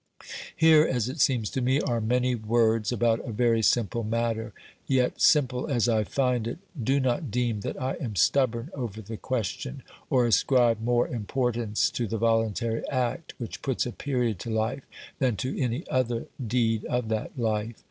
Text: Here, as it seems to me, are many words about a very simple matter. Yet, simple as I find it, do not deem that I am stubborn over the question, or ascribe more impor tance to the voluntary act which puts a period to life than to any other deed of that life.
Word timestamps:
Here, 0.55 0.83
as 0.83 1.07
it 1.09 1.19
seems 1.21 1.51
to 1.51 1.61
me, 1.61 1.79
are 1.79 2.01
many 2.01 2.33
words 2.33 2.91
about 2.91 3.23
a 3.23 3.31
very 3.31 3.61
simple 3.61 4.03
matter. 4.03 4.51
Yet, 4.87 5.21
simple 5.21 5.67
as 5.67 5.87
I 5.87 6.05
find 6.05 6.47
it, 6.47 6.57
do 6.83 6.99
not 6.99 7.29
deem 7.29 7.59
that 7.59 7.79
I 7.79 7.97
am 8.01 8.15
stubborn 8.15 8.71
over 8.73 8.99
the 8.99 9.15
question, 9.15 9.83
or 10.09 10.25
ascribe 10.25 10.81
more 10.81 11.07
impor 11.07 11.53
tance 11.53 11.91
to 11.91 12.07
the 12.07 12.17
voluntary 12.17 12.81
act 12.89 13.35
which 13.37 13.61
puts 13.61 13.85
a 13.85 13.91
period 13.91 14.39
to 14.39 14.49
life 14.49 14.87
than 15.19 15.35
to 15.35 15.55
any 15.61 15.87
other 15.87 16.25
deed 16.47 16.83
of 16.85 17.07
that 17.09 17.37
life. 17.37 17.79